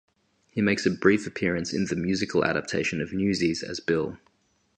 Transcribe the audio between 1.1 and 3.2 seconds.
appearance in the musical adaptation of